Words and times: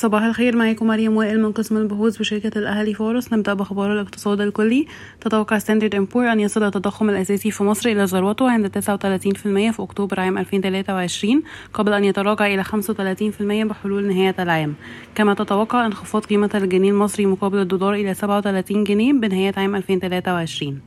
صباح 0.00 0.22
الخير 0.22 0.56
معاكم 0.56 0.86
مريم 0.86 1.16
وائل 1.16 1.42
من 1.42 1.52
قسم 1.52 1.76
البحوث 1.76 2.16
بشركة 2.16 2.58
الأهلي 2.58 2.94
فاروس. 2.94 3.32
نبدأ 3.32 3.54
بأخبار 3.54 3.92
الاقتصاد 3.92 4.40
الكلي. 4.40 4.86
تتوقع 5.20 5.58
ستاندرد 5.58 5.94
اند 5.94 6.07
بورز 6.07 6.32
أن 6.32 6.40
يصل 6.40 6.62
التضخم 6.62 7.10
الأساسي 7.10 7.50
في 7.50 7.64
مصر 7.64 7.88
إلى 7.88 8.04
ذروته 8.04 8.50
عند 8.50 8.70
39% 8.70 9.70
في 9.70 9.82
أكتوبر 9.82 10.20
عام 10.20 10.38
2023 10.38 11.42
قبل 11.74 11.92
أن 11.92 12.04
يتراجع 12.04 12.46
إلى 12.46 12.64
35% 12.64 13.64
بحلول 13.64 14.08
نهاية 14.08 14.34
العام. 14.38 14.74
كما 15.14 15.34
تتوقع 15.34 15.86
انخفاض 15.86 16.24
قيمة 16.24 16.50
الجنيه 16.54 16.90
المصري 16.90 17.26
مقابل 17.26 17.58
الدولار 17.58 17.94
إلى 17.94 18.14
37 18.14 18.84
جنيه 18.84 19.12
بنهاية 19.12 19.54
عام 19.56 19.76
2023 19.76 20.80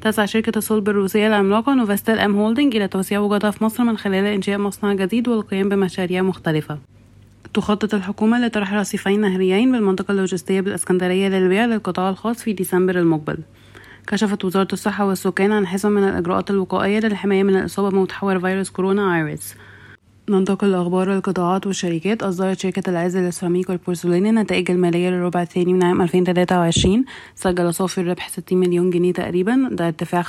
تسعى 0.00 0.26
شركة 0.26 0.58
الصلب 0.58 0.88
الروسية 0.88 1.26
العملاقة 1.26 1.74
نوفوستال 1.74 2.18
ام 2.18 2.36
هولدنج 2.36 2.76
إلى 2.76 2.88
توسيع 2.88 3.20
وجودها 3.20 3.50
في 3.50 3.64
مصر 3.64 3.84
من 3.84 3.98
خلال 3.98 4.24
إنشاء 4.24 4.58
مصنع 4.58 4.92
جديد 4.92 5.28
والقيام 5.28 5.68
بمشاريع 5.68 6.22
مختلفة. 6.22 6.97
تخطط 7.54 7.94
الحكومة 7.94 8.46
لطرح 8.46 8.74
رصيفين 8.74 9.20
نهريين 9.20 9.72
بالمنطقة 9.72 10.12
اللوجستية 10.12 10.60
بالإسكندرية 10.60 11.28
للبيع 11.28 11.64
للقطاع 11.64 12.10
الخاص 12.10 12.42
في 12.42 12.52
ديسمبر 12.52 12.98
المقبل. 12.98 13.38
كشفت 14.06 14.44
وزارة 14.44 14.68
الصحة 14.72 15.06
والسكان 15.06 15.52
عن 15.52 15.66
حزمة 15.66 15.90
من 16.00 16.08
الإجراءات 16.08 16.50
الوقائية 16.50 16.98
للحماية 17.00 17.42
من 17.42 17.56
الإصابة 17.56 17.90
بمتحور 17.90 18.40
فيروس 18.40 18.70
كورونا 18.70 19.16
ايرس 19.16 19.54
ننتقل 20.30 20.70
لأخبار 20.70 21.12
القطاعات 21.16 21.66
والشركات 21.66 22.22
أصدرت 22.22 22.60
شركة 22.60 22.90
العز 22.90 23.16
للسيراميك 23.16 23.68
والبورسلين 23.68 24.26
النتائج 24.26 24.70
المالية 24.70 25.10
للربع 25.10 25.42
الثاني 25.42 25.72
من 25.72 25.82
عام 25.82 26.02
2023 26.02 27.04
سجل 27.34 27.74
صافي 27.74 28.00
الربح 28.00 28.28
60 28.28 28.58
مليون 28.60 28.90
جنيه 28.90 29.12
تقريبا. 29.12 29.68
ده 29.72 29.86
ارتفاع 29.86 30.22
65% 30.22 30.28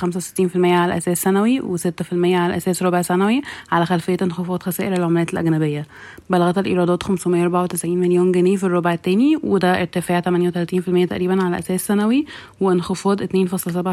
على 0.56 0.96
أساس 0.96 1.22
سنوي 1.22 1.60
و6% 1.60 2.12
على 2.12 2.56
أساس 2.56 2.82
ربع 2.82 3.02
سنوي 3.02 3.42
على 3.72 3.86
خلفية 3.86 4.16
انخفاض 4.22 4.62
خسائر 4.62 4.92
العملات 4.92 5.32
الأجنبية. 5.32 5.86
بلغت 6.30 6.58
الإيرادات 6.58 7.02
594 7.02 7.96
مليون 7.96 8.32
جنيه 8.32 8.56
في 8.56 8.64
الربع 8.64 8.92
الثاني 8.92 9.36
وده 9.44 9.80
ارتفاع 9.80 10.20
38% 10.20 11.06
تقريبا 11.10 11.42
على 11.42 11.58
أساس 11.58 11.86
سنوي 11.86 12.26
وانخفاض 12.60 13.22
2.7% 13.22 13.26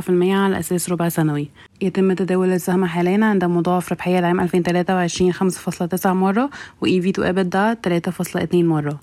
على 0.09 0.59
أساس 0.59 0.89
ربع 0.89 1.09
سنوي. 1.09 1.47
يتم 1.81 2.13
تداول 2.13 2.53
السهم 2.53 2.85
حاليا 2.85 3.25
عند 3.25 3.45
مضاعف 3.45 3.91
ربحية 3.91 4.19
العام 4.19 4.39
2023 4.39 5.33
5.9 5.33 6.05
مرة 6.05 6.49
و 6.81 6.85
EV 6.87 7.05
to 7.05 7.21
EBITDA 7.21 7.75
3.2 8.43 8.55
مرة. 8.55 8.99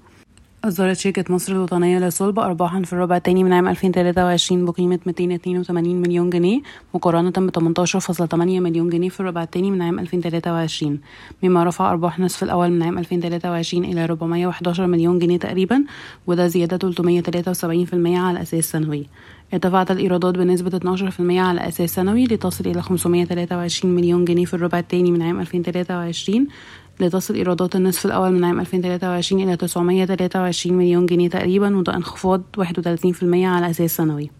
أصدرت 0.64 0.96
شركة 0.96 1.34
مصر 1.34 1.52
الوطنية 1.52 1.98
للصلب 1.98 2.38
أرباحا 2.38 2.82
في 2.82 2.92
الربع 2.92 3.16
الثاني 3.16 3.44
من 3.44 3.52
عام 3.52 3.68
2023 3.68 4.64
بقيمة 4.64 4.98
282 5.06 6.00
مليون 6.00 6.30
جنيه 6.30 6.60
مقارنة 6.94 7.30
ب 7.30 7.50
18.8 7.50 8.34
مليون 8.34 8.90
جنيه 8.90 9.08
في 9.08 9.20
الربع 9.20 9.42
الثاني 9.42 9.70
من 9.70 9.82
عام 9.82 9.98
2023 9.98 11.00
مما 11.42 11.64
رفع 11.64 11.90
أرباح 11.90 12.18
النصف 12.18 12.42
الأول 12.42 12.70
من 12.70 12.82
عام 12.82 12.98
2023 12.98 13.84
إلى 13.84 14.04
411 14.04 14.86
مليون 14.86 15.18
جنيه 15.18 15.38
تقريبا 15.38 15.84
وده 16.26 16.46
زيادة 16.46 16.90
373% 16.90 16.94
على 18.06 18.42
أساس 18.42 18.70
سنوي. 18.70 19.06
ارتفعت 19.54 19.90
الإيرادات 19.90 20.34
بنسبة 20.34 20.78
12% 20.78 21.20
على 21.20 21.68
أساس 21.68 21.94
سنوي 21.94 22.24
لتصل 22.24 22.66
إلى 22.66 22.82
523 22.82 23.94
مليون 23.94 24.24
جنيه 24.24 24.44
في 24.44 24.54
الربع 24.54 24.78
الثاني 24.78 25.10
من 25.10 25.22
عام 25.22 25.40
2023 25.40 26.46
لتصل 27.00 27.34
إيرادات 27.34 27.76
النصف 27.76 28.06
الأول 28.06 28.32
من 28.32 28.44
عام 28.44 28.60
2023 28.60 29.42
إلى 29.42 29.56
923 29.56 30.78
مليون 30.78 31.06
جنيه 31.06 31.28
تقريبا 31.28 31.76
وده 31.76 31.96
انخفاض 31.96 32.42
31% 32.58 32.64
على 33.22 33.70
أساس 33.70 33.96
سنوي. 33.96 34.30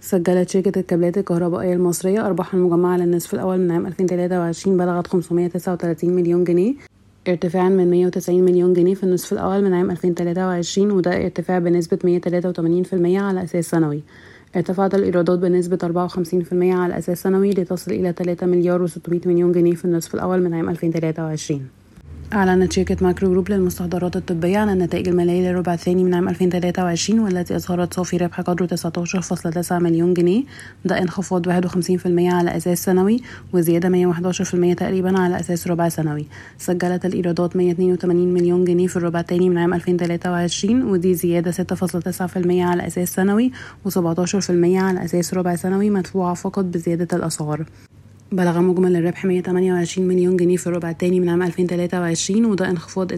سجلت 0.00 0.50
شركة 0.50 0.80
الكابلات 0.80 1.18
الكهربائية 1.18 1.74
المصرية 1.74 2.26
أرباحا 2.26 2.58
مجمعة 2.58 2.96
للنصف 2.96 3.34
الأول 3.34 3.58
من 3.58 3.70
عام 3.70 3.86
2023 3.86 4.76
بلغت 4.76 5.06
539 5.06 6.10
مليون 6.10 6.44
جنيه 6.44 6.74
ارتفاعا 7.28 7.68
من 7.68 7.90
190 7.90 8.42
مليون 8.42 8.72
جنيه 8.72 8.94
في 8.94 9.04
النصف 9.04 9.32
الأول 9.32 9.64
من 9.64 9.74
عام 9.74 9.90
2023 9.90 10.90
وده 10.90 11.24
ارتفاع 11.24 11.58
بنسبة 11.58 11.98
183% 12.04 13.22
على 13.22 13.44
أساس 13.44 13.70
سنوي. 13.70 14.02
ارتفعت 14.56 14.94
الإيرادات 14.94 15.38
بنسبة 15.38 15.78
54% 15.82 16.52
على 16.52 16.98
أساس 16.98 17.22
سنوي 17.22 17.50
لتصل 17.50 17.92
إلى 17.92 18.12
3 18.12 18.46
مليار 18.46 18.88
و600 18.88 19.26
مليون 19.26 19.52
جنيه 19.52 19.74
في 19.74 19.84
النصف 19.84 20.14
الأول 20.14 20.42
من 20.42 20.54
عام 20.54 20.68
2023 20.68 21.68
أعلنت 22.32 22.72
شركة 22.72 22.96
ماكرو 23.00 23.30
جروب 23.30 23.50
للمستحضرات 23.50 24.16
الطبية 24.16 24.58
عن 24.58 24.70
النتائج 24.70 25.08
المالية 25.08 25.50
للربع 25.50 25.74
الثاني 25.74 26.04
من 26.04 26.14
عام 26.14 26.28
2023 26.28 27.20
والتي 27.20 27.56
أظهرت 27.56 27.94
صافي 27.94 28.16
ربح 28.16 28.40
قدره 28.40 28.66
19.9 28.76 29.72
مليون 29.72 30.14
جنيه 30.14 30.42
ده 30.84 30.98
انخفاض 30.98 31.48
51% 31.48 31.52
على 32.06 32.56
أساس 32.56 32.84
سنوي 32.84 33.20
وزيادة 33.52 34.12
111% 34.12 34.74
تقريبا 34.76 35.18
على 35.18 35.40
أساس 35.40 35.66
ربع 35.68 35.88
سنوي. 35.88 36.26
سجلت 36.58 37.04
الإيرادات 37.06 37.56
182 37.56 38.34
مليون 38.34 38.64
جنيه 38.64 38.86
في 38.86 38.96
الربع 38.96 39.20
الثاني 39.20 39.48
من 39.48 39.58
عام 39.58 39.74
2023 39.74 40.82
ودي 40.82 41.14
زيادة 41.14 41.52
6.9% 41.52 41.56
على 42.46 42.86
أساس 42.86 43.14
سنوي 43.14 43.52
و17% 43.88 43.94
على 44.50 45.04
أساس 45.04 45.34
ربع 45.34 45.56
سنوي 45.56 45.90
مدفوعة 45.90 46.34
فقط 46.34 46.64
بزيادة 46.64 47.16
الأسعار. 47.16 47.64
بلغ 48.32 48.60
مجمل 48.60 48.96
الربح 48.96 49.24
128 49.24 50.08
مليون 50.08 50.36
جنيه 50.36 50.56
في 50.56 50.66
الربع 50.66 50.90
الثاني 50.90 51.20
من 51.20 51.28
عام 51.28 51.42
2023 51.42 52.44
وده 52.44 52.70
انخفاض 52.70 53.12
2.4% 53.12 53.16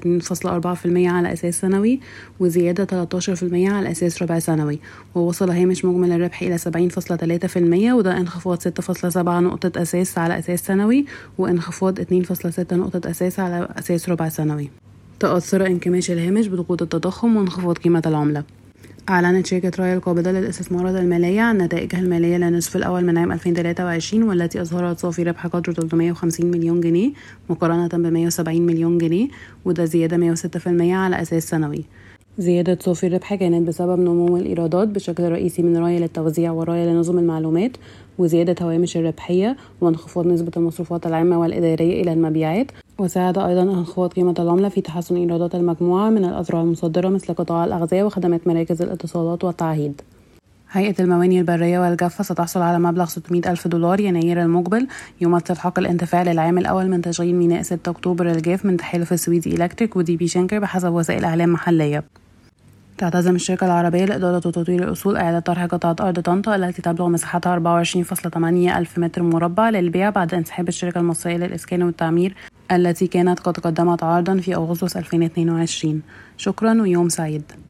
على 0.87 1.33
أساس 1.33 1.61
سنوي 1.61 2.01
وزيادة 2.41 2.85
13% 2.85 3.71
على 3.73 3.91
أساس 3.91 4.23
ربع 4.23 4.39
سنوي. 4.39 4.79
ووصل 5.15 5.51
هامش 5.51 5.85
مجمل 5.85 6.13
الربح 6.13 6.43
إلى 6.43 6.59
70.3% 6.59 7.93
وده 7.93 8.17
انخفاض 8.17 8.59
6.7 8.59 9.19
نقطة 9.19 9.83
أساس 9.83 10.19
على 10.19 10.39
أساس 10.39 10.61
سنوي 10.61 11.07
وانخفاض 11.39 12.01
2.6 12.01 12.73
نقطة 12.73 13.11
أساس 13.11 13.41
على 13.41 13.69
أساس 13.79 14.09
ربع 14.09 14.29
سنوي. 14.29 14.71
تأثر 15.21 15.67
انكماش 15.67 16.11
الهامش 16.11 16.47
بضغوط 16.47 16.83
التضخم 16.83 17.37
وانخفاض 17.37 17.79
قيمة 17.79 18.03
العملة. 18.07 18.58
أعلنت 19.11 19.47
شركة 19.47 19.71
رايا 19.83 19.95
القابضة 19.95 20.31
للاستثمارات 20.31 20.95
المالية 20.95 21.41
عن 21.41 21.59
نتائجها 21.59 22.01
المالية 22.01 22.37
للنصف 22.37 22.77
الأول 22.77 23.05
من 23.05 23.19
عام 23.19 23.33
2023 23.33 24.23
والتي 24.23 24.61
أظهرت 24.61 24.99
صافي 24.99 25.23
ربح 25.23 25.47
قدره 25.47 25.73
350 25.73 26.47
مليون 26.47 26.81
جنيه 26.81 27.13
مقارنة 27.51 27.89
ب 27.89 28.07
170 28.07 28.63
مليون 28.63 28.99
جنيه 28.99 29.29
وده 29.65 29.85
زيادة 29.85 30.35
106% 30.35 30.41
على 30.67 31.23
أساس 31.23 31.49
سنوي. 31.49 31.85
زيادة 32.39 32.79
صافي 32.81 33.07
الربح 33.07 33.35
كانت 33.35 33.69
بسبب 33.69 34.01
نمو 34.01 34.37
الإيرادات 34.37 34.89
بشكل 34.89 35.29
رئيسي 35.29 35.63
من 35.63 35.77
راية 35.77 35.99
للتوزيع 35.99 36.53
وراية 36.53 36.87
لنظم 36.87 37.19
المعلومات 37.19 37.71
وزيادة 38.19 38.57
هوامش 38.63 38.97
الربحية 38.97 39.57
وانخفاض 39.81 40.27
نسبة 40.27 40.53
المصروفات 40.57 41.07
العامة 41.07 41.41
والإدارية 41.41 42.03
إلى 42.03 42.13
المبيعات. 42.13 42.67
وساعد 42.99 43.39
أيضا 43.39 43.63
انخفاض 43.63 44.13
قيمة 44.13 44.35
العملة 44.39 44.69
في 44.69 44.81
تحسن 44.81 45.17
إيرادات 45.17 45.55
المجموعة 45.55 46.11
من 46.11 46.25
الأذرع 46.25 46.61
المصدرة 46.61 47.09
مثل 47.09 47.35
قطاع 47.35 47.65
الأغذية 47.65 48.03
وخدمات 48.03 48.47
مراكز 48.47 48.83
الاتصالات 48.83 49.45
والتعهيد. 49.45 50.01
هيئة 50.71 50.95
المواني 51.01 51.41
البرية 51.41 51.79
والجافة 51.79 52.25
ستحصل 52.25 52.61
على 52.61 52.79
مبلغ 52.79 53.05
600 53.05 53.51
ألف 53.51 53.69
دولار 53.69 54.01
يناير 54.01 54.43
المقبل 54.43 54.87
يمثل 55.21 55.57
حق 55.57 55.79
الانتفاع 55.79 56.23
للعام 56.23 56.59
الأول 56.59 56.89
من 56.89 57.03
تشغيل 57.03 57.35
ميناء 57.35 57.63
6 57.63 57.91
أكتوبر 57.91 58.31
الجاف 58.31 58.65
من 58.65 58.77
تحالف 58.77 59.13
السويدي 59.13 59.55
إلكتريك 59.55 59.97
ودي 59.97 60.17
بي 60.17 60.29
شنكر 60.29 60.59
بحسب 60.59 60.93
وسائل 60.93 61.25
إعلام 61.25 61.53
محلية. 61.53 62.05
تعتزم 62.99 63.35
الشركة 63.35 63.67
العربية 63.67 64.05
لإدارة 64.05 64.37
وتطوير 64.37 64.83
الأصول 64.83 65.17
إعادة 65.17 65.39
طرح 65.39 65.65
قطعة 65.65 65.97
أرض 66.01 66.21
طنطا 66.21 66.57
التي 66.57 66.83
تبلغ 66.83 67.09
مساحتها 67.09 67.85
24.8 67.85 68.37
ألف 68.77 68.99
متر 68.99 69.23
مربع 69.23 69.71
للبيع 69.71 70.11
بعد 70.11 70.35
انسحاب 70.35 70.69
الشركة 70.69 70.99
المصرية 70.99 71.37
للإسكان 71.37 71.83
والتعمير 71.83 72.35
التي 72.73 73.07
كانت 73.07 73.41
قد 73.41 73.59
قدمت 73.59 74.03
عرضا 74.03 74.37
في 74.37 74.55
أغسطس 74.55 74.97
2022 74.97 76.03
شكرا 76.37 76.83
ويوم 76.83 77.09
سعيد. 77.09 77.53